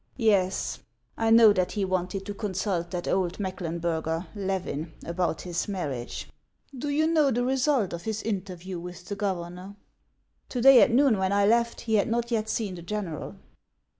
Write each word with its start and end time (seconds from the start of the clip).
"Yes, 0.33 0.79
I 1.15 1.29
know 1.29 1.53
that 1.53 1.73
he 1.73 1.85
wanted 1.85 2.25
to 2.25 2.33
consult 2.33 2.89
that 2.89 3.07
old 3.07 3.39
Meck 3.39 3.59
lenburger, 3.59 4.25
Levin, 4.33 4.93
about 5.05 5.41
his 5.43 5.67
marriage. 5.67 6.27
Do 6.75 6.89
you 6.89 7.05
know 7.05 7.29
the 7.29 7.45
result 7.45 7.93
of 7.93 8.01
his 8.01 8.23
interview 8.23 8.79
with 8.79 9.05
the 9.05 9.15
governor?" 9.15 9.75
168 10.51 10.71
HANS 10.71 10.91
OF 10.91 10.95
ICELAND." 10.95 10.95
To 10.95 10.95
day 10.95 10.95
at 10.95 10.95
noon, 11.11 11.19
when 11.19 11.31
I 11.31 11.45
left, 11.45 11.81
he 11.81 11.95
had 11.97 12.07
not 12.09 12.31
yet 12.31 12.49
seen 12.49 12.73
the 12.73 12.81
general." 12.81 13.35